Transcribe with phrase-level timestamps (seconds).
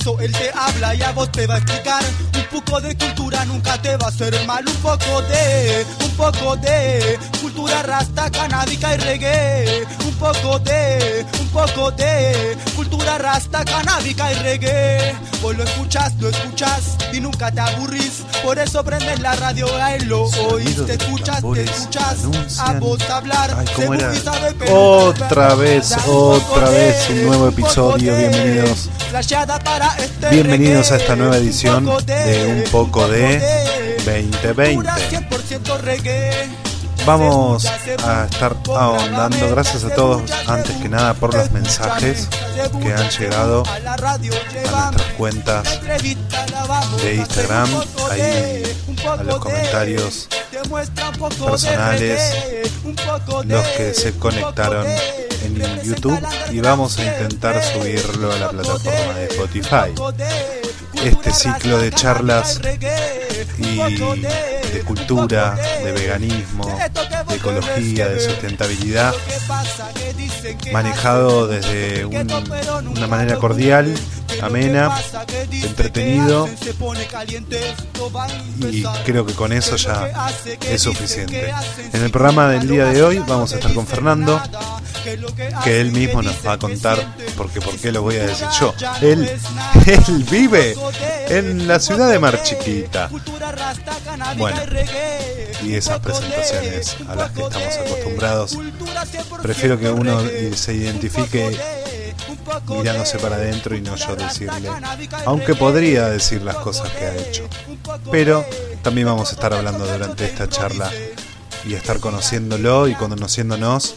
[0.00, 2.02] eso él te habla y a vos te va a explicar.
[2.34, 4.66] Un poco de cultura nunca te va a hacer mal.
[4.66, 9.86] Un poco de, un poco de cultura rasta, canábica y reggae.
[10.06, 15.14] Un poco de, un poco de cultura rasta, canábica y reggae.
[15.42, 18.22] Vos lo escuchas, lo escuchas y nunca te aburrís.
[18.42, 20.84] Por eso prendes la radio a él lo oís.
[20.86, 23.54] Te escuchas, te escuchas a vos hablar.
[24.70, 28.16] Otra vez, otra vez un nuevo episodio.
[28.16, 28.88] Bienvenidos.
[30.30, 33.38] Bienvenidos a esta nueva edición de Un poco de
[34.04, 34.88] 2020.
[37.06, 37.66] Vamos
[38.04, 42.28] a estar ahondando, gracias a todos, antes que nada por los mensajes
[42.82, 45.80] que han llegado a nuestras cuentas
[47.02, 47.68] de Instagram,
[48.10, 48.62] ahí
[49.08, 50.28] a los comentarios
[51.38, 52.34] personales,
[53.44, 54.86] los que se conectaron
[55.42, 56.18] en YouTube
[56.50, 59.94] y vamos a intentar subirlo a la plataforma de Spotify.
[61.04, 62.60] Este ciclo de charlas
[63.58, 66.66] y de cultura, de veganismo,
[67.28, 69.14] de ecología, de sustentabilidad,
[70.72, 72.30] manejado desde un-
[72.96, 73.94] una manera cordial,
[74.42, 74.94] amena,
[75.52, 76.48] entretenido
[78.70, 80.10] y creo que con eso ya
[80.68, 81.50] es suficiente.
[81.92, 84.40] En el programa del día de hoy vamos a estar con Fernando,
[85.64, 88.74] que él mismo nos va a contar, porque por qué lo voy a decir yo.
[89.00, 89.30] Él,
[89.86, 90.76] él vive
[91.28, 93.10] en la ciudad de Mar Chiquita.
[94.36, 94.60] Bueno,
[95.62, 98.58] y esas presentaciones a las que estamos acostumbrados,
[99.42, 100.20] prefiero que uno
[100.54, 101.58] se identifique
[102.68, 104.70] mirándose para adentro y no yo decirle,
[105.26, 107.48] aunque podría decir las cosas que ha hecho.
[108.10, 108.44] Pero
[108.82, 110.90] también vamos a estar hablando durante esta charla
[111.64, 113.96] y estar conociéndolo y conociéndonos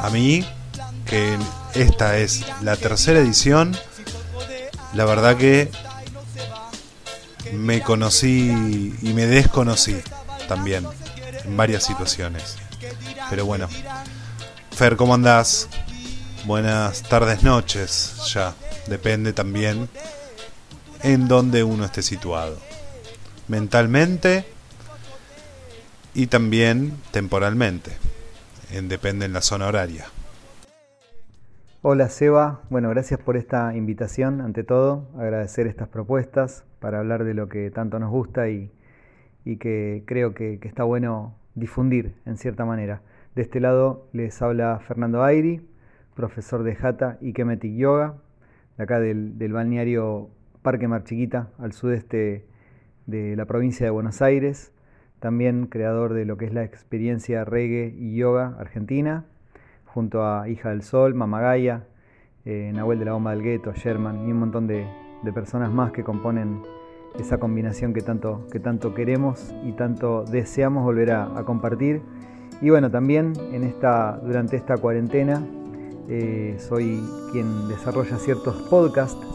[0.00, 0.44] a mí,
[1.06, 1.36] que
[1.74, 3.76] esta es la tercera edición.
[4.94, 5.70] La verdad que
[7.52, 9.96] me conocí y me desconocí
[10.48, 10.86] también
[11.44, 12.56] en varias situaciones.
[13.28, 13.68] Pero bueno,
[14.72, 15.68] Fer, ¿cómo andás?
[16.46, 18.54] Buenas tardes, noches, ya.
[18.86, 19.88] Depende también
[21.02, 22.58] en donde uno esté situado.
[23.48, 24.46] Mentalmente
[26.14, 27.96] y también temporalmente.
[28.72, 30.04] En, depende en la zona horaria.
[31.82, 37.34] Hola Seba, bueno, gracias por esta invitación, ante todo, agradecer estas propuestas para hablar de
[37.34, 38.70] lo que tanto nos gusta y,
[39.44, 43.00] y que creo que, está bueno difundir en cierta manera.
[43.34, 45.66] De este lado les habla Fernando Airi,
[46.14, 48.16] profesor de Hatha y Kemetic Yoga,
[48.76, 50.28] de acá del, del balneario
[50.62, 52.44] Parque Mar Chiquita, al sudeste
[53.06, 54.72] de la provincia de Buenos Aires,
[55.20, 59.24] también creador de lo que es la experiencia reggae y yoga argentina,
[59.84, 61.84] junto a Hija del Sol, Mamagaya,
[62.44, 64.86] eh, Nahuel de la Bomba del Gueto, Sherman y un montón de,
[65.22, 66.62] de personas más que componen
[67.18, 72.02] esa combinación que tanto, que tanto queremos y tanto deseamos volver a, compartir.
[72.60, 75.42] Y bueno, también en esta, durante esta cuarentena
[76.08, 77.02] eh, soy
[77.32, 79.26] quien desarrolla ciertos podcasts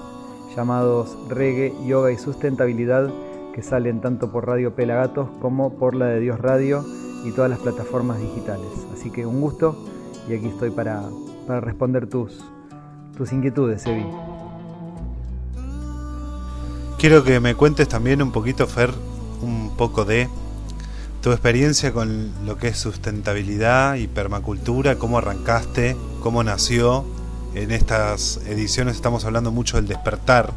[0.55, 3.09] llamados Reggae, Yoga y Sustentabilidad
[3.55, 6.83] que salen tanto por Radio Pelagatos como por la de Dios Radio
[7.23, 8.67] y todas las plataformas digitales.
[8.93, 9.81] Así que un gusto
[10.29, 11.03] y aquí estoy para,
[11.47, 12.43] para responder tus,
[13.15, 14.05] tus inquietudes, Evi.
[16.99, 18.91] Quiero que me cuentes también un poquito, Fer,
[19.41, 20.27] un poco de
[21.21, 27.05] tu experiencia con lo que es sustentabilidad y permacultura, cómo arrancaste, cómo nació.
[27.53, 30.51] En estas ediciones estamos hablando mucho del despertar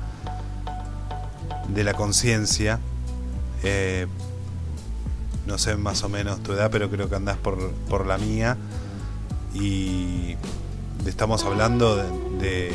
[1.68, 2.80] de la conciencia.
[3.62, 4.06] Eh,
[5.46, 8.56] no sé más o menos tu edad, pero creo que andás por, por la mía.
[9.54, 10.36] Y
[11.06, 12.72] estamos hablando de,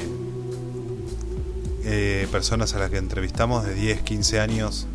[1.86, 4.88] eh, personas a las que entrevistamos de 10, 15 años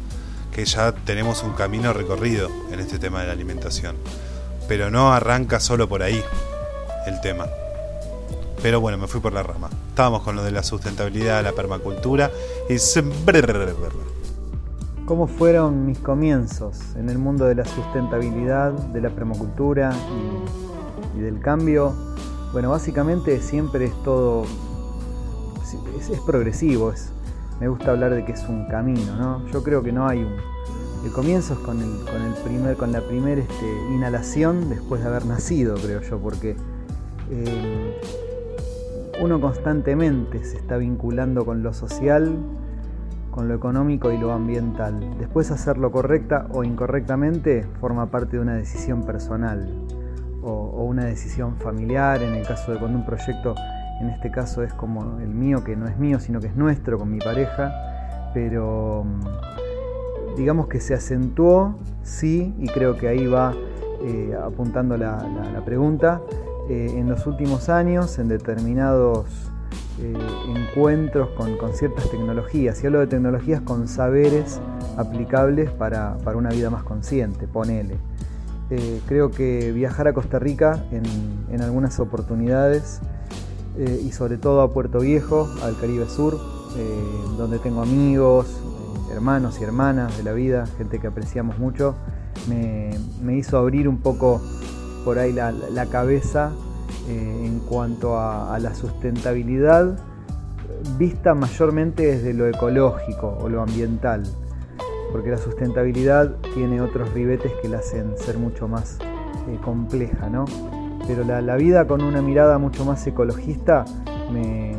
[0.52, 3.96] que ya tenemos un camino recorrido en este tema de la alimentación.
[4.67, 6.20] Pero no arranca solo por ahí
[7.06, 7.46] el tema.
[8.61, 9.70] Pero bueno, me fui por la rama.
[9.90, 12.32] Estábamos con lo de la sustentabilidad, la permacultura
[12.69, 12.79] y...
[15.08, 19.90] ¿Cómo fueron mis comienzos en el mundo de la sustentabilidad, de la permacultura
[21.16, 21.94] y, del cambio?
[22.52, 24.44] Bueno, básicamente siempre es todo...
[25.99, 27.10] Es, es progresivo, es,
[27.58, 29.46] me gusta hablar de que es un camino, ¿no?
[29.46, 30.34] Yo creo que no hay un...
[31.02, 35.08] El comienzo es con, el, con, el primer, con la primera este, inhalación después de
[35.08, 36.54] haber nacido, creo yo, porque
[37.31, 37.99] eh,
[39.22, 42.37] uno constantemente se está vinculando con lo social
[43.30, 45.16] con lo económico y lo ambiental.
[45.19, 49.69] Después hacerlo correcta o incorrectamente forma parte de una decisión personal
[50.42, 53.54] o, una decisión familiar, en el caso de cuando un proyecto,
[54.00, 56.98] en este caso es como el mío, que no es mío, sino que es nuestro
[56.98, 57.72] con mi pareja,
[58.32, 63.54] pero mm, digamos que se acentuó, sí, y creo que ahí va
[64.02, 65.19] eh, apuntando la,
[65.64, 66.22] pregunta,
[66.69, 69.50] eh, en los últimos años, en determinados
[70.00, 70.15] eh,
[70.55, 74.61] encuentros con, ciertas tecnologías, y hablo de tecnologías con saberes
[74.97, 77.97] aplicables para, para una vida más consciente, ponele.
[78.71, 83.00] Eh, creo que viajar a Costa Rica en, algunas oportunidades
[83.77, 86.39] eh, y sobre todo a Puerto Viejo, al Caribe Sur,
[87.37, 88.47] donde tengo amigos,
[89.11, 91.97] hermanos y hermanas de la vida, gente que apreciamos mucho,
[92.47, 94.41] me, hizo abrir un poco
[95.05, 96.53] por ahí la, cabeza
[97.08, 99.99] en cuanto a la sustentabilidad
[100.99, 104.25] vista mayormente desde lo ecológico o lo ambiental
[105.10, 110.44] porque la sustentabilidad tiene otros ribetes que la hacen ser mucho más eh, compleja, ¿no?
[111.06, 113.84] Pero la, vida con una mirada mucho más ecologista
[114.31, 114.75] me,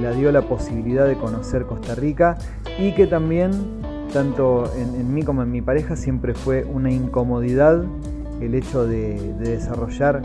[0.00, 2.36] la dio la posibilidad de conocer Costa Rica
[2.78, 3.52] y que también,
[4.12, 7.82] tanto en, mí como en mi pareja, siempre fue una incomodidad
[8.42, 10.20] el hecho de, desarrollar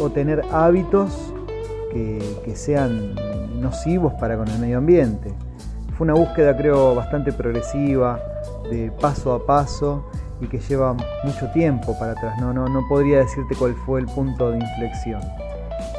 [0.00, 1.32] o tener hábitos
[1.92, 3.14] que, sean
[3.60, 5.32] nocivos para con el medio ambiente.
[5.96, 8.20] Fue una búsqueda creo bastante progresiva,
[8.70, 10.04] de paso a paso
[10.40, 10.94] y que lleva
[11.24, 12.40] mucho tiempo para atrás.
[12.40, 15.20] No, no, no podría decirte cuál fue el punto de inflexión.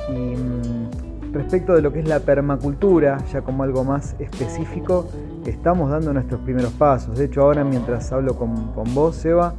[0.09, 5.07] Y mm, respecto de lo que es la permacultura, ya como algo más específico,
[5.45, 7.17] estamos dando nuestros primeros pasos.
[7.17, 9.53] De hecho, ahora mientras hablo con, con vos, Seba,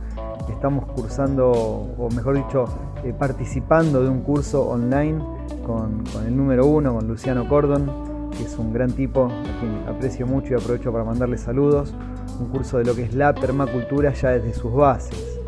[0.50, 2.67] estamos cursando, o mejor dicho,
[3.05, 5.23] eh, participando de un curso online
[5.67, 10.27] con, el número uno, con Luciano Cordon, que es un gran tipo, a quien aprecio
[10.27, 11.95] mucho y aprovecho para mandarle saludos
[12.39, 15.39] un curso de lo que es la permacultura ya desde sus bases,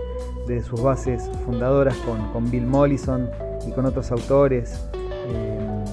[0.47, 1.97] desde sus bases fundadoras
[2.33, 3.29] con, Bill Mollison
[3.67, 4.81] y con otros autores,
[5.29, 5.85] eh,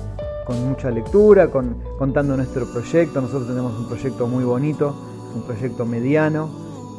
[0.45, 3.21] con mucha lectura, con, contando nuestro proyecto.
[3.21, 4.95] Nosotros tenemos un proyecto muy bonito,
[5.35, 6.49] un proyecto mediano,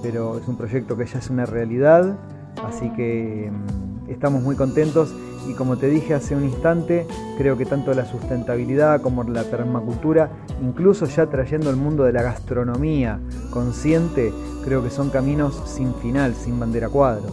[0.03, 2.17] pero es un proyecto que ya es una realidad,
[2.65, 5.15] así que mm, estamos muy contentos
[5.49, 7.07] y como te dije hace un instante,
[7.37, 10.31] creo que tanto la sustentabilidad como la permacultura,
[10.63, 13.19] incluso ya trayendo el mundo de la gastronomía
[13.51, 14.33] consciente,
[14.65, 17.33] creo que son caminos sin final, sin bandera cuadros.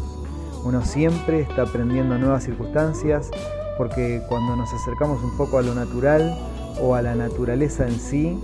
[0.66, 3.30] Uno siempre está aprendiendo nuevas circunstancias
[3.78, 6.38] porque cuando nos acercamos un poco a lo natural
[6.81, 8.38] o a la naturaleza en sí,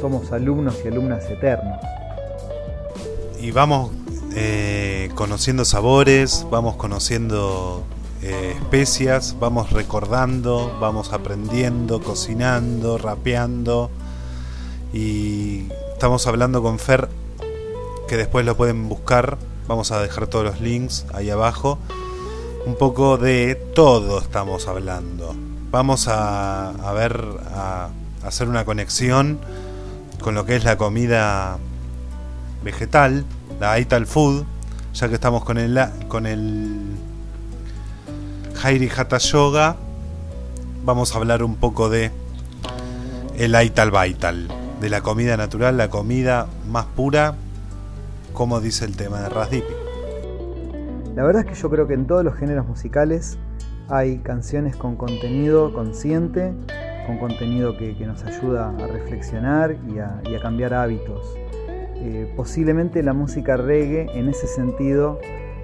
[0.00, 1.78] somos alumnos y alumnas eternos.
[3.40, 3.90] Y vamos
[4.34, 7.84] eh, conociendo sabores, vamos conociendo
[8.22, 13.90] eh, especias, vamos recordando, vamos aprendiendo, cocinando, rapeando.
[14.92, 17.08] Y estamos hablando con Fer,
[18.08, 19.36] que después lo pueden buscar.
[19.66, 21.78] Vamos a dejar todos los links ahí abajo.
[22.64, 25.34] Un poco de todo estamos hablando.
[25.70, 27.20] Vamos a, a ver,
[27.54, 27.90] a,
[28.24, 29.38] hacer una conexión
[30.22, 31.58] con lo que es la comida
[32.62, 33.26] vegetal,
[33.60, 34.46] la Ital Food,
[34.94, 36.96] ya que estamos con el, con el
[38.54, 39.76] Jairi Hatha Yoga
[40.84, 42.10] vamos a hablar un poco de
[43.36, 44.48] el Aital Baital,
[44.80, 47.34] de la comida natural, la comida más pura,
[48.32, 49.74] como dice el tema de Rasdipi.
[51.16, 53.38] La verdad es que yo creo que en todos los géneros musicales
[53.88, 56.52] hay canciones con contenido consciente,
[57.06, 61.26] con contenido que, nos ayuda a reflexionar y a, cambiar hábitos.
[61.96, 65.18] Eh, posiblemente la música reggae en ese sentido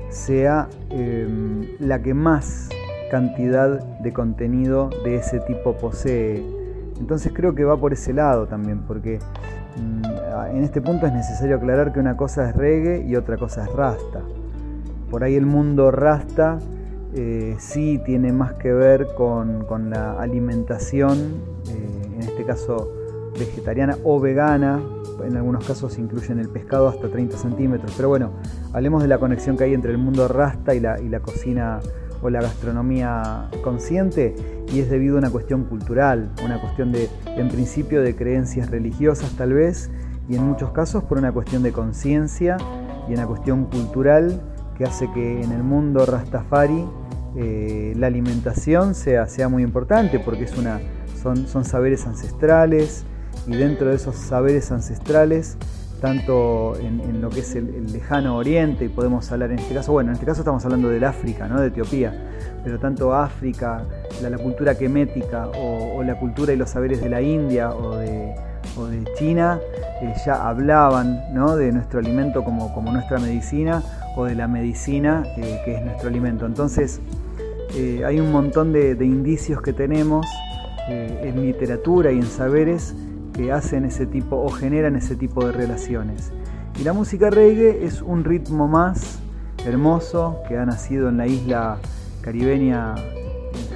[0.09, 2.69] sea em, la que más
[3.11, 6.45] cantidad de contenido de ese tipo posee.
[6.99, 9.19] Entonces creo que va por ese lado también, porque
[9.77, 13.65] mm, en este punto es necesario aclarar que una cosa es reggae y otra cosa
[13.65, 14.21] es rasta.
[15.11, 16.59] Por ahí el mundo rasta
[17.15, 21.19] eh, sí tiene más que ver con, la alimentación,
[21.69, 23.00] eh, en este caso
[23.39, 24.81] vegetariana o vegana,
[25.25, 28.33] en algunos casos incluyen el pescado hasta 30 centímetros, pero bueno,
[28.73, 31.81] hablemos de la conexión que hay entre el mundo rasta y la, cocina
[32.23, 34.35] o la gastronomía consciente.
[34.73, 39.31] Y es debido a una cuestión cultural, una cuestión de, en principio, de creencias religiosas
[39.37, 39.91] tal vez,
[40.29, 42.57] y en muchos casos por una cuestión de conciencia
[43.09, 44.41] y una cuestión cultural
[44.77, 46.85] que hace que en el mundo rastafari
[47.37, 50.81] eh, la alimentación sea, sea muy importante porque es una,
[51.17, 53.05] son saberes ancestrales
[53.47, 55.57] y dentro de esos saberes ancestrales
[56.01, 60.11] tanto en, lo que es el, lejano oriente, y podemos hablar en este caso, bueno,
[60.11, 61.61] en este caso estamos hablando del África, ¿no?
[61.61, 62.15] de Etiopía,
[62.65, 63.85] pero tanto África,
[64.23, 68.35] la, cultura quemética, o, la cultura y los saberes de la India o de,
[69.17, 69.59] China
[70.01, 73.83] eh, ya hablaban de nuestro alimento como, como, nuestra medicina
[74.17, 76.47] o de la medicina eh, que es nuestro alimento.
[76.47, 77.01] Entonces
[77.75, 80.27] eh, hay un montón de, indicios que tenemos
[80.89, 82.95] en literatura y en saberes
[83.33, 86.33] que hacen ese tipo o generan ese tipo de relaciones.
[86.79, 89.19] Y la música reggae es un ritmo más
[89.65, 91.79] hermoso que ha nacido en la isla
[92.23, 92.95] caribeña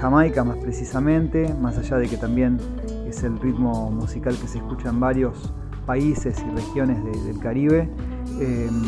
[0.00, 2.58] Jamaica más precisamente, más allá de que también
[3.06, 5.52] es el ritmo musical que se escucha en varios
[5.86, 7.88] países y regiones del Caribe,
[8.40, 8.82] em,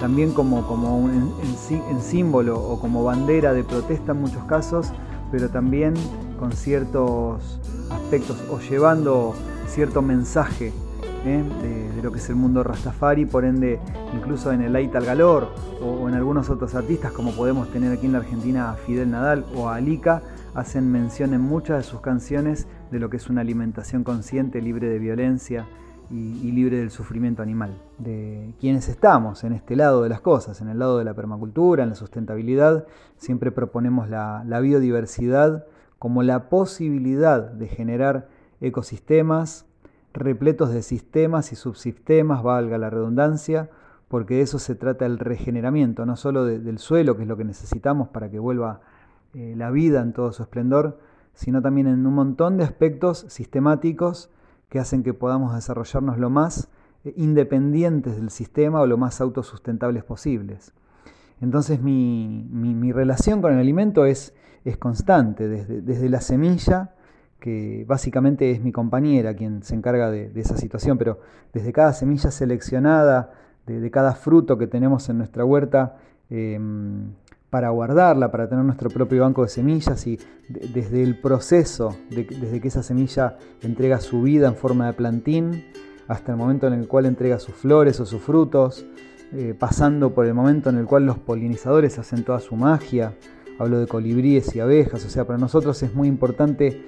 [0.00, 4.92] también como, como en, símbolo o como bandera de protesta en muchos casos,
[5.30, 5.94] pero también
[6.38, 9.34] con ciertos aspectos o llevando
[9.66, 10.72] cierto mensaje
[11.24, 11.44] ¿eh?
[11.62, 13.80] de, lo que es el mundo Rastafari, por ende
[14.14, 15.48] incluso en el Aital Galor
[15.80, 19.10] o, o, en algunos otros artistas como podemos tener aquí en la Argentina a Fidel
[19.10, 20.22] Nadal o a Alika,
[20.54, 24.88] hacen mención en muchas de sus canciones de lo que es una alimentación consciente, libre
[24.88, 25.66] de violencia
[26.10, 27.76] y, libre del sufrimiento animal.
[27.98, 31.82] De quienes estamos en este lado de las cosas, en el lado de la permacultura,
[31.82, 35.66] en la sustentabilidad, siempre proponemos la, biodiversidad
[35.98, 38.28] como la posibilidad de generar
[38.60, 39.66] ecosistemas
[40.16, 43.70] repletos de sistemas y subsistemas, valga la redundancia,
[44.08, 47.44] porque de eso se trata el regeneramiento, no solo del suelo, que es lo que
[47.44, 48.80] necesitamos para que vuelva
[49.34, 50.98] eh, la vida en todo su esplendor,
[51.34, 54.30] sino también en un montón de aspectos sistemáticos
[54.68, 56.68] que hacen que podamos desarrollarnos lo más
[57.04, 60.72] eh, independientes del sistema o lo más autosustentables posibles.
[61.40, 64.34] Entonces mi, relación con el alimento es,
[64.64, 66.94] es constante, desde, desde, la semilla,
[67.40, 71.20] que básicamente es mi compañera quien se encarga de, esa situación, pero
[71.52, 73.32] desde cada semilla seleccionada,
[73.66, 75.96] de, cada fruto que tenemos en nuestra huerta,
[76.30, 77.12] em,
[77.50, 82.68] para guardarla, para tener nuestro propio banco de semillas y desde el proceso, desde que
[82.68, 85.64] esa semilla entrega su vida en forma de plantín
[86.08, 88.84] hasta el momento en el cual entrega sus flores o sus frutos,
[89.32, 93.14] eh, pasando por el momento en el cual los polinizadores hacen toda su magia,
[93.58, 96.82] hablo de colibríes y abejas, o sea, para nosotros es muy importante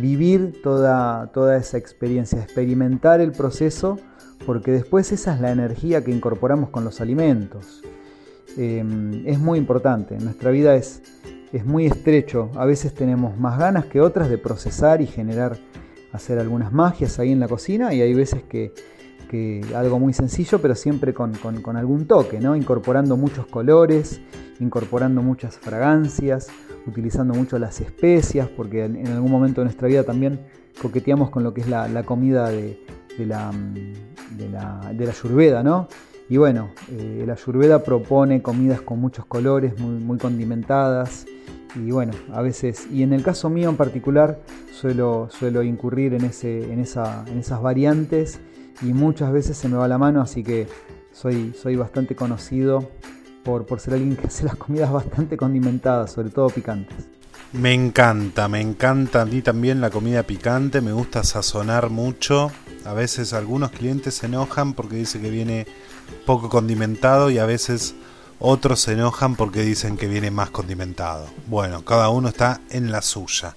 [0.00, 3.98] vivir toda, toda esa experiencia, experimentar el proceso,
[4.46, 7.82] porque después esa es la energía que incorporamos con los alimentos.
[8.56, 10.16] Em, es muy importante.
[10.18, 11.02] Nuestra vida es,
[11.52, 12.50] es muy estrecho.
[12.56, 15.56] A veces tenemos más ganas que otras de procesar y generar,
[16.12, 18.72] hacer algunas magias ahí en la cocina y hay veces que,
[19.74, 21.34] algo muy sencillo, pero siempre con,
[21.76, 22.56] algún toque, ¿no?
[22.56, 24.20] incorporando muchos colores,
[24.60, 26.48] incorporando muchas fragancias,
[26.86, 30.40] utilizando mucho las especias, porque en, algún momento de nuestra vida también
[30.80, 32.78] coqueteamos con lo que es la, comida de,
[33.18, 33.50] la,
[34.36, 35.88] de, la, de yurveda, ¿no?
[36.28, 41.26] Y bueno, eh, la Ayurveda propone comidas con muchos colores, muy, condimentadas.
[41.74, 44.40] Y bueno, a veces, y en el caso mío en particular,
[44.72, 48.40] suelo, suelo incurrir en, ese, en, esa, en esas variantes
[48.82, 50.68] y muchas veces se me va la mano, así que
[51.12, 52.90] soy, soy bastante conocido
[53.42, 57.08] por, por ser alguien que hace las comidas bastante condimentadas, sobre todo picantes.
[57.52, 62.50] Me encanta, me encanta a mí también la comida picante, me gusta sazonar mucho.
[62.84, 65.66] A veces algunos clientes se enojan porque dice que viene
[66.26, 67.94] poco condimentado y a veces
[68.38, 71.28] otros se enojan porque dicen que viene más condimentado.
[71.46, 73.54] Bueno, cada uno está en la suya.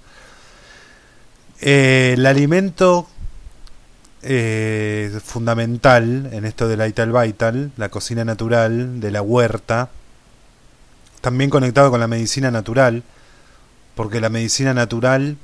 [1.60, 3.08] Eh, el alimento
[4.22, 9.90] eh, fundamental en esto del Ital Vital, la cocina natural de la huerta,
[11.20, 13.02] también conectado con la medicina natural,
[13.94, 15.36] porque la medicina natural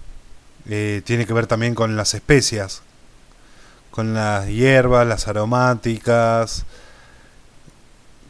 [0.68, 2.82] eh, tiene que ver también con las especias,
[3.90, 6.64] con las hierbas, las aromáticas,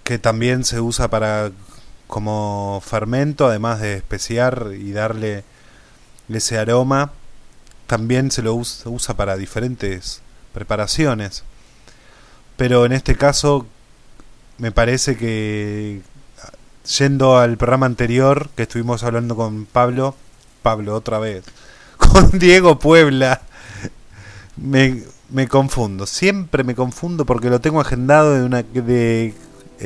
[0.04, 1.50] que también se usa para
[2.06, 5.44] como fermento, además de especiar y darle
[6.28, 7.12] ese aroma,
[7.87, 10.20] también se lo usa, para diferentes
[10.52, 11.42] preparaciones.
[12.56, 13.66] Pero en este caso
[14.58, 16.02] me parece que
[16.99, 20.14] yendo al programa anterior que estuvimos hablando con Pablo,
[20.62, 21.44] Pablo otra vez,
[21.96, 23.40] con Diego Puebla,
[24.56, 29.34] me, me confundo, siempre me confundo porque lo tengo agendado de una de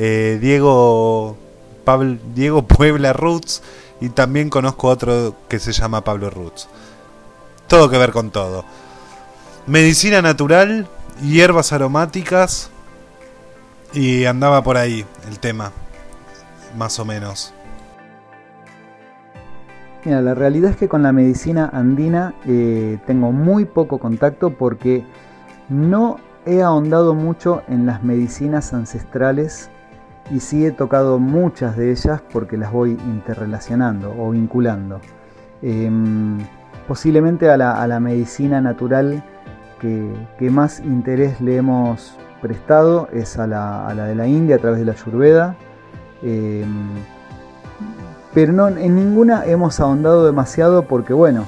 [0.01, 1.35] eh, Diego,
[1.83, 3.61] Pablo, Diego Puebla Roots
[3.99, 6.69] y también conozco otro que se llama Pablo Roots.
[7.67, 8.63] Todo que ver con todo.
[9.67, 10.87] Medicina natural,
[11.21, 12.69] hierbas aromáticas
[13.91, 15.73] y andaba por ahí el tema,
[16.77, 17.53] más o menos.
[20.05, 25.03] Mira, la realidad es que con la medicina andina eh, tengo muy poco contacto porque
[25.67, 29.69] no he ahondado mucho en las medicinas ancestrales
[30.31, 35.01] y sí he tocado muchas de ellas porque las voy interrelacionando o vinculando.
[35.61, 36.37] Em,
[36.87, 39.23] posiblemente a la, medicina natural
[39.79, 44.85] que, más interés le hemos prestado es a la, de la India a través de
[44.85, 45.55] la Ayurveda.
[46.21, 46.89] Em,
[48.33, 51.47] pero no, en ninguna hemos ahondado demasiado porque, bueno,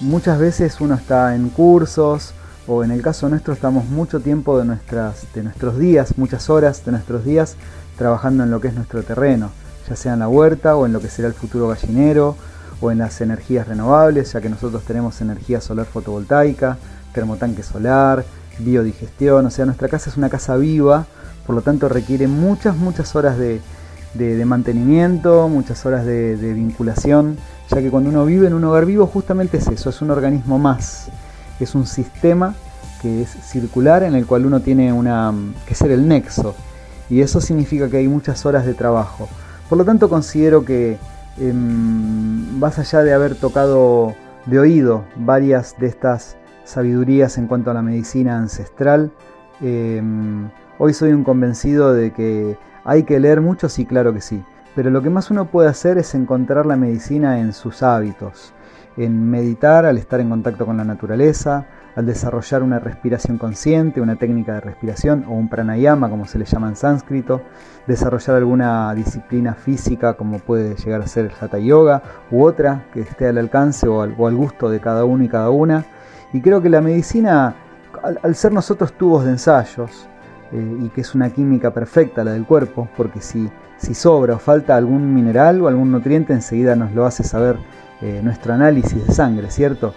[0.00, 2.34] muchas veces uno está en cursos
[2.66, 6.84] o en el caso nuestro estamos mucho tiempo de, nuestras, de nuestros días, muchas horas
[6.84, 7.56] de nuestros días
[8.02, 9.52] trabajando en lo que es nuestro terreno,
[9.88, 12.34] ya sea en la huerta o en lo que será el futuro gallinero
[12.80, 16.78] o en las energías renovables, ya que nosotros tenemos energía solar fotovoltaica,
[17.14, 18.24] termotanque solar,
[18.58, 21.06] biodigestión, o sea, nuestra casa es una casa viva,
[21.46, 23.60] por lo tanto requiere muchas, muchas horas de,
[24.44, 27.36] mantenimiento, muchas horas de, vinculación,
[27.70, 30.58] ya que cuando uno vive en un hogar vivo justamente es eso, es un organismo
[30.58, 31.06] más,
[31.60, 32.56] es un sistema
[33.00, 35.32] que es circular en el cual uno tiene una,
[35.68, 36.56] que ser el nexo,
[37.12, 39.28] y eso significa que hay muchas horas de trabajo.
[39.68, 40.96] Por lo tanto considero que
[41.38, 44.14] em, más allá de haber tocado
[44.46, 49.12] de oído varias de estas sabidurías en cuanto a la medicina ancestral.
[49.60, 54.42] Em, hoy soy un convencido de que hay que leer mucho, sí, claro que sí.
[54.74, 58.54] Pero lo que más uno puede hacer es encontrar la medicina en sus hábitos,
[58.96, 64.16] en meditar al estar en contacto con la naturaleza, al desarrollar una respiración consciente, una
[64.16, 67.42] técnica de respiración o un pranayama como se le llama en sánscrito,
[67.86, 73.00] desarrollar alguna disciplina física como puede llegar a ser el hatha yoga u otra que
[73.00, 75.84] esté al alcance o al, gusto de cada uno y cada una
[76.32, 77.54] y creo que la medicina,
[78.22, 80.08] al, ser nosotros tubos de ensayos,
[80.50, 84.38] eh, y que es una química perfecta la del cuerpo, porque si, si sobra o
[84.38, 87.56] falta algún mineral o algún nutriente, enseguida nos lo hace saber
[88.00, 89.94] eh, nuestro análisis de sangre, ¿cierto?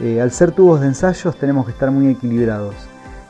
[0.00, 2.74] Eh, al ser tubos de ensayos tenemos que estar muy equilibrados.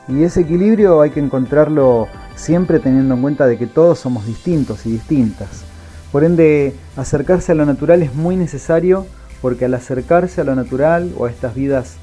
[0.09, 4.87] Y ese equilibrio hay que encontrarlo siempre teniendo en cuenta de que todos somos distintos
[4.87, 5.65] y distintas.
[6.13, 9.07] Por ende, acercarse a lo natural es muy necesario
[9.43, 11.97] porque al acercarse a lo natural o a estas vidas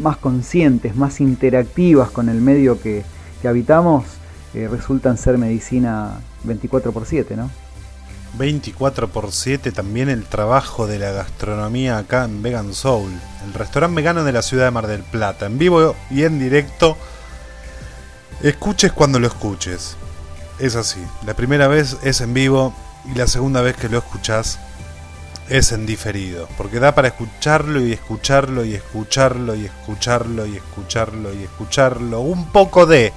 [0.00, 3.04] más conscientes, más interactivas con el medio que,
[3.44, 4.04] habitamos,
[4.54, 7.50] eh, resultan ser medicina 24 por 7, ¿no?
[8.34, 13.10] 24 por 7 también el trabajo de la gastronomía acá en Vegan Soul,
[13.46, 16.96] el restaurante vegano de la ciudad de Mar del Plata, en vivo y en directo.
[18.42, 19.96] Escuches cuando lo escuches.
[20.58, 22.74] Es así, la primera vez es en vivo
[23.10, 24.58] y la segunda vez que lo escuchas
[25.48, 31.34] es en diferido, porque da para escucharlo y escucharlo y escucharlo y escucharlo y escucharlo
[31.34, 32.20] y escucharlo.
[32.20, 33.12] Un poco de...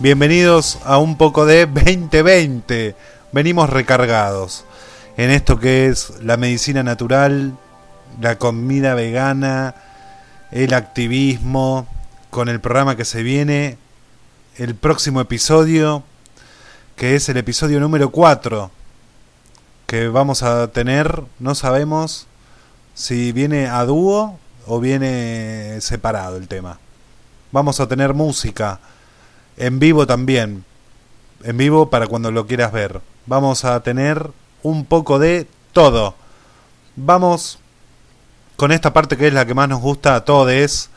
[0.00, 2.96] Bienvenidos a un poco de 2020.
[3.34, 4.64] Venimos recargados
[5.16, 7.58] en esto que es la medicina natural,
[8.20, 9.74] la comida vegana,
[10.52, 11.88] el activismo,
[12.30, 13.76] con el programa que se viene,
[14.56, 16.04] el próximo episodio,
[16.94, 18.70] que es el episodio número 4
[19.88, 22.28] que vamos a tener, no sabemos
[22.94, 26.78] si viene a dúo o viene separado el tema.
[27.50, 28.78] Vamos a tener música
[29.56, 30.64] en vivo también,
[31.44, 33.00] en vivo para cuando lo quieras ver.
[33.26, 34.30] Vamos a tener
[34.62, 36.14] un poco de todo.
[36.96, 37.58] Vamos
[38.56, 40.90] con esta parte que es la que más nos gusta a todos,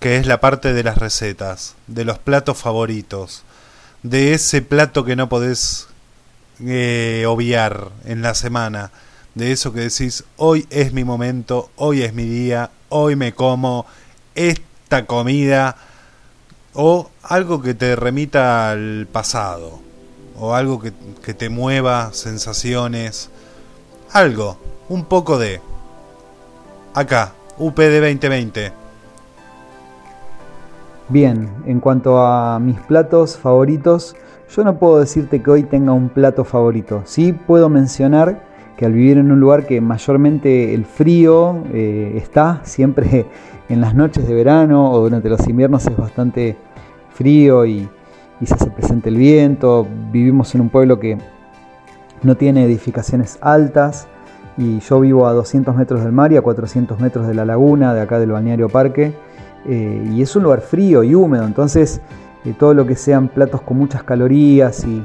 [0.00, 3.44] que es la parte de las recetas, de los platos favoritos,
[4.02, 5.88] de ese plato que no podés
[6.60, 8.90] eh, obviar en la semana.
[9.34, 13.86] De eso que decís, hoy es mi momento, hoy es mi día, hoy me como
[14.34, 15.76] esta comida.
[16.74, 19.80] O algo que te remita al pasado.
[20.38, 20.92] O algo que,
[21.24, 23.30] que te mueva sensaciones.
[24.12, 24.56] Algo,
[24.88, 25.60] un poco de...
[26.94, 28.72] Acá, UPD 2020.
[31.08, 34.16] Bien, en cuanto a mis platos favoritos,
[34.54, 37.02] yo no puedo decirte que hoy tenga un plato favorito.
[37.04, 38.51] Sí puedo mencionar
[38.82, 43.26] que al vivir en un lugar que mayormente el frío eh, está, siempre
[43.68, 46.56] en las noches de verano o durante los inviernos es bastante
[47.10, 47.88] frío y,
[48.44, 49.86] se hace presente el viento.
[50.10, 51.16] Vivimos en un pueblo que
[52.24, 54.08] no tiene edificaciones altas
[54.58, 57.94] y yo vivo a 200 metros del mar y a 400 metros de la laguna
[57.94, 59.14] de acá del balneario parque
[59.64, 62.00] eh, y es un lugar frío y húmedo, entonces
[62.58, 65.04] todo lo que sean platos con muchas calorías y,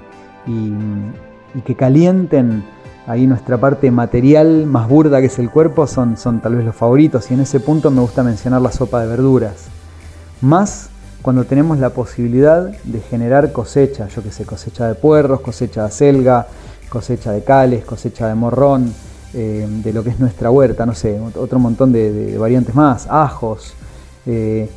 [1.63, 2.63] que calienten
[3.07, 6.75] ahí nuestra parte material más burda que es el cuerpo son, son tal vez los
[6.75, 9.67] favoritos y en ese punto me gusta mencionar la sopa de verduras.
[10.41, 10.89] Más
[11.21, 15.87] cuando tenemos la posibilidad de generar cosecha, yo que sé, cosecha de puerros, cosecha de
[15.87, 16.47] acelga,
[16.89, 18.93] cosecha de cales, cosecha de morrón,
[19.33, 23.73] eh, de lo que es nuestra huerta, no sé, otro montón de, variantes más, ajos.
[24.25, 24.69] Eh,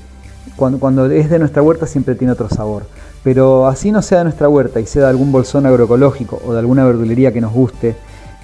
[0.57, 2.85] cuando, es de nuestra huerta siempre tiene otro sabor.
[3.23, 6.59] Pero así no sea de nuestra huerta y sea de algún bolsón agroecológico o de
[6.59, 7.97] alguna verdulería que nos guste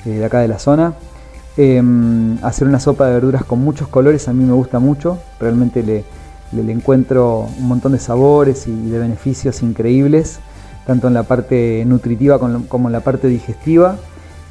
[0.05, 0.95] de acá de la zona,
[1.57, 5.19] em, hacer una sopa de verduras con muchos colores a mí me gusta mucho.
[5.41, 6.05] Realmente le,
[6.53, 10.39] le, encuentro un montón de sabores y de beneficios increíbles,
[10.87, 13.97] tanto en la parte nutritiva como en la parte digestiva.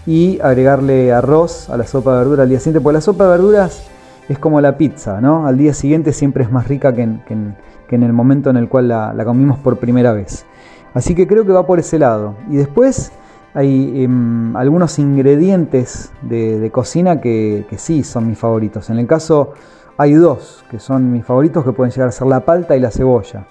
[0.07, 3.29] Y agregarle arroz a la sopa de verdura al día siguiente, porque la sopa de
[3.31, 3.83] verduras
[4.29, 5.47] es como la pizza, ¿no?
[5.47, 7.55] Al día siguiente siempre es más rica que en,
[7.89, 10.45] el momento en el cual la, comimos por primera vez.
[10.93, 12.35] Así que creo que va por ese lado.
[12.49, 13.11] Y después
[13.55, 18.89] hay em, algunos ingredientes de, cocina que, sí son mis favoritos.
[18.89, 19.53] En el caso
[19.97, 22.91] hay dos que son mis favoritos que pueden llegar a ser la palta y la
[22.91, 23.45] cebolla.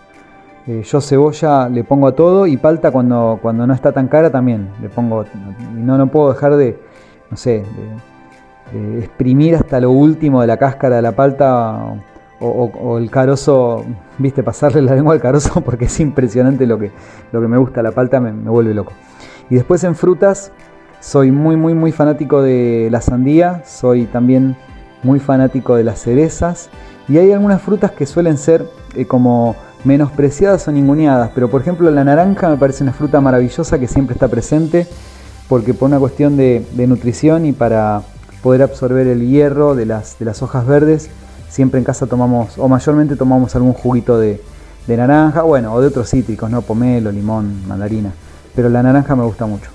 [0.66, 4.30] Eh, yo cebolla le pongo a todo y palta cuando, cuando no está tan cara
[4.30, 5.24] también le pongo.
[5.74, 6.78] No, no puedo dejar de,
[7.30, 7.64] no sé,
[8.72, 11.94] de, exprimir hasta lo último de la cáscara de la palta
[12.40, 13.84] o, el carozo,
[14.18, 16.90] viste, pasarle la lengua al carozo porque es impresionante lo que,
[17.32, 17.82] lo que me gusta.
[17.82, 18.92] La palta me vuelve loco.
[19.50, 20.52] Y después en frutas
[21.00, 23.62] soy muy, muy, muy fanático de la sandía.
[23.66, 24.57] Soy también
[25.02, 26.70] muy fanático de las cerezas
[27.09, 29.54] y hay algunas frutas que suelen ser eh, como
[29.85, 34.14] menospreciadas o ninguneadas, pero por ejemplo la naranja me parece una fruta maravillosa que siempre
[34.14, 34.87] está presente
[35.48, 38.02] porque por una cuestión de, nutrición y para
[38.42, 41.11] poder absorber el hierro de las, de las hojas verdes,
[41.50, 44.40] siempre en casa tomamos, o mayormente tomamos algún juguito de,
[44.87, 46.62] de naranja, bueno, o de otros cítricos, ¿no?
[46.62, 48.12] Pomelo, limón, mandarina,
[48.54, 49.70] pero la naranja me gusta mucho.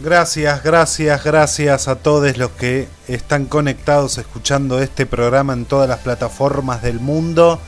[0.00, 6.00] Gracias, gracias, gracias a todos los que están conectados escuchando este programa en todas las
[6.00, 7.60] plataformas del mundo.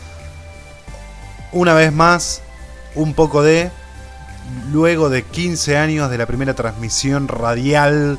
[1.53, 2.43] Una vez más,
[2.95, 3.71] un poco de,
[4.73, 8.19] luego de 15 años de la primera transmisión radial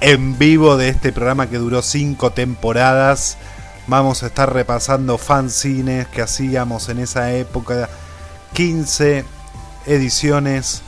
[0.00, 3.38] en vivo de este programa que duró 5 temporadas,
[3.86, 7.88] vamos a estar repasando fanzines que hacíamos en esa época,
[8.52, 9.24] 15
[9.86, 10.82] ediciones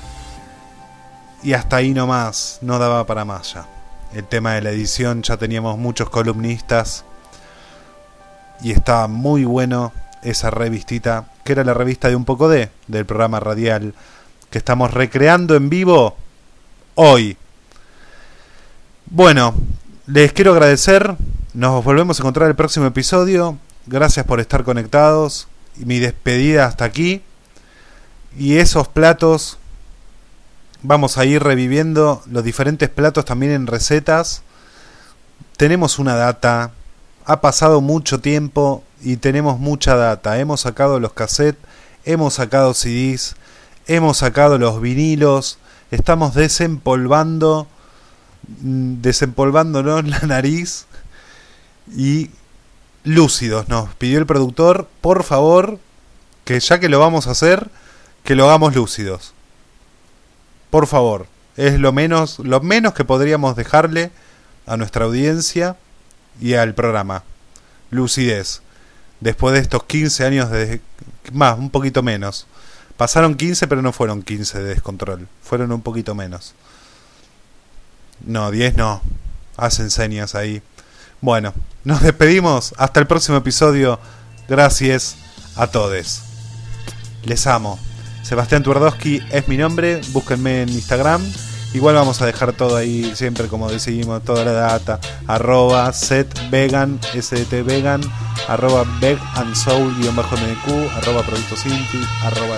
[1.43, 3.67] y hasta ahí nomás, no daba para más ya.
[4.15, 7.05] El tema de la edición, ya teníamos muchos columnistas
[8.63, 13.07] y estaba muy bueno esa revistita, que era la revista de un poco de, del
[13.07, 13.95] programa radial,
[14.51, 16.17] que estamos recreando en vivo
[16.95, 17.37] hoy.
[19.07, 19.55] Bueno,
[20.07, 21.17] les quiero agradecer,
[21.55, 27.23] nos volvemos a encontrar el próximo episodio, gracias por estar conectados, mi despedida hasta aquí,
[28.37, 29.59] y esos platos
[30.89, 34.43] Vamos a ir reviviendo los diferentes platos también en recetas.
[35.57, 36.71] Tenemos una data.
[37.25, 40.39] Ha pasado mucho tiempo y tenemos mucha data.
[40.39, 41.61] Hemos sacado los cassettes,
[42.05, 43.35] hemos sacado CDs,
[43.89, 45.59] hemos sacado los vinilos.
[45.91, 47.67] Estamos desempolvando,
[48.61, 50.87] mm, desempolvándonos la nariz
[51.97, 52.31] y
[53.03, 53.69] lúcidos.
[53.69, 55.81] Nos pidió el productor, por favor,
[56.45, 57.73] que ya que lo vamos a hacer,
[58.23, 59.35] que lo hagamos lúcidos.
[60.71, 61.27] Por favor,
[61.57, 64.11] es lo menos, lo menos que podríamos dejarle
[64.67, 65.77] a nuestra audiencia
[66.41, 67.23] y al programa.
[67.91, 68.63] Lucidez.
[69.21, 70.81] Después de estos 15 años de...
[71.33, 72.47] Más, un poquito menos.
[72.97, 75.29] Pasaron 15, pero no fueron 15 de descontrol.
[75.43, 76.55] Fueron un poquito menos.
[78.25, 79.03] No, 10 no.
[79.57, 80.63] Hacen señas ahí.
[81.21, 82.75] Bueno, nos despedimos.
[82.77, 83.99] Hasta el próximo episodio.
[84.49, 85.17] Gracias
[85.57, 86.23] a todos.
[87.25, 87.86] Les amo.
[88.27, 91.23] Sebastián Twardowski es mi nombre, búsquenme en Instagram.
[91.75, 94.99] Igual vamos a dejar todo ahí, siempre como decimos, toda la data.
[95.29, 98.01] Arroba setvegan, SDT vegan,
[98.49, 101.65] arroba veg and soul guion bajo MDQ, arroba productos
[102.25, 102.57] arroba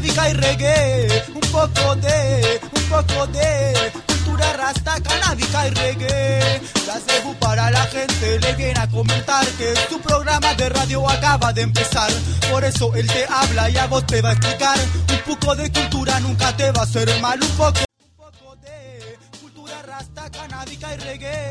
[0.00, 1.24] canábica y reggae.
[1.34, 6.62] Un poco de, un poco de cultura rasta, canábica y reggae.
[6.86, 11.52] La cebu para la gente le viene a comentar que su programa de radio acaba
[11.52, 12.10] de empezar.
[12.50, 14.78] Por eso él te habla y a vos te va a explicar.
[15.10, 17.38] Un poco de cultura nunca te va a hacer mal.
[17.42, 17.89] Un poco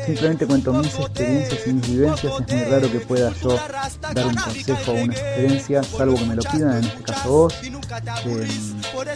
[0.06, 2.32] Simplemente cuento mis experiencias y mis vivencias.
[2.40, 3.56] Es muy raro que pueda yo
[4.14, 7.54] dar un consejo o una sugerencia, salvo que me lo pidan, en este caso vos.
[7.62, 8.48] Eh,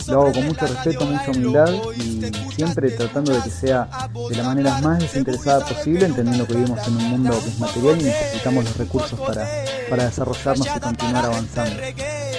[0.08, 3.88] lo hago con mucho respeto, mucha humildad y siempre tratando de que sea
[4.28, 8.00] de la manera más desinteresada posible, entendiendo que vivimos en un mundo que es material
[8.00, 9.48] y necesitamos los recursos para,
[9.90, 11.80] para desarrollarnos y continuar avanzando.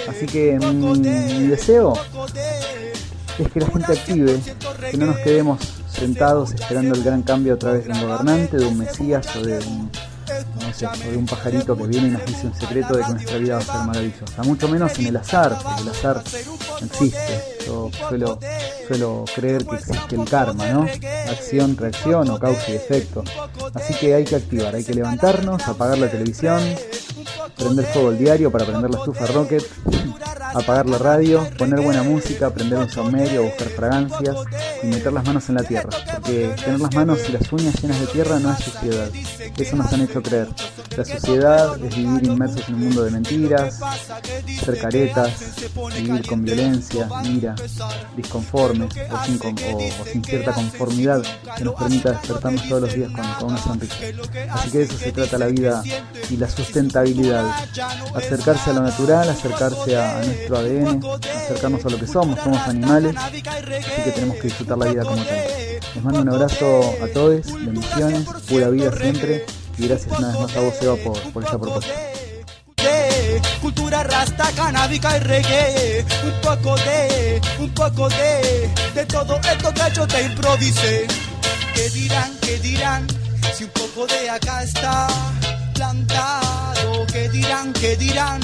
[0.08, 1.94] Así que mi, mi deseo
[3.38, 4.40] es que la gente active,
[4.90, 5.58] que no nos quedemos
[5.96, 9.58] sentados esperando el gran cambio a través de un gobernante, de un mesías o de
[9.58, 9.90] un,
[11.10, 13.60] de un pajarito que viene y nos dice un secreto de que nuestra vida va
[13.60, 14.42] a ser maravillosa.
[14.42, 16.22] Mucho menos en el azar, porque el azar
[16.80, 17.56] no existe.
[17.66, 18.38] Yo suelo,
[18.86, 20.86] suelo creer que existe el karma, ¿no?
[21.30, 23.24] Acción, reacción o causa y efecto.
[23.74, 26.60] Así que hay que activar, hay que levantarnos, apagar la televisión,
[27.56, 29.64] prender fuego el diario para prender la estufa Rocket,
[30.54, 34.36] apagar la radio, poner buena música, prender un saumerio, buscar fragancias
[34.82, 35.90] y meter las manos en la tierra.
[36.26, 39.08] Porque tener las manos y las uñas llenas de tierra no es suciedad.
[39.56, 40.48] Eso nos han hecho creer.
[40.96, 43.78] La suciedad es vivir inmersos en un mundo de mentiras,
[44.64, 45.54] ser caretas,
[45.96, 47.54] vivir con violencia, ira,
[48.16, 51.22] disconformes o sin, cierta conformidad
[51.56, 53.94] que nos permita despertarnos todos los días con, con una sonrisa.
[54.50, 55.82] Así que de eso se trata la vida
[56.28, 57.54] y la sustentabilidad.
[58.16, 61.00] Acercarse a lo natural, acercarse a, nuestro ADN,
[61.44, 65.22] acercarnos a lo que somos, somos animales, así que tenemos que disfrutar la vida como
[65.24, 65.75] tal.
[65.94, 69.46] Les mando un abrazo a todos, bendiciones, pura vida siempre
[69.78, 71.94] y gracias una vez más a vos Eva por, por esta propuesta
[73.60, 76.04] cultura rasta, canábica y reggae.
[76.24, 81.06] Un poco de, un poco de, de todo esto que yo te improvisé.
[81.74, 83.06] ¿Qué dirán, qué dirán?
[83.54, 85.08] Si un poco de acá está
[85.74, 88.40] plantado, ¿qué dirán, qué dirán?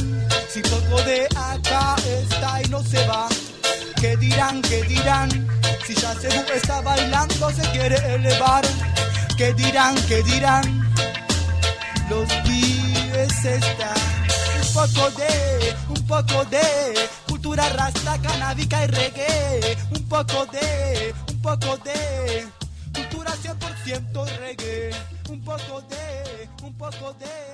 [0.49, 3.29] Si un poco de acá está y no se va,
[4.01, 5.52] ¿qué dirán, qué dirán?
[5.87, 8.65] Si ya se está bailando, se quiere elevar,
[9.37, 10.63] ¿qué dirán, qué dirán?
[12.09, 14.13] Los pibes están
[14.61, 21.43] un poco de, un poco de cultura rasta, canábica y reggae, un poco de, un
[21.43, 22.47] poco de
[22.95, 24.91] cultura 100% reggae,
[25.31, 27.53] un poco de, un poco de.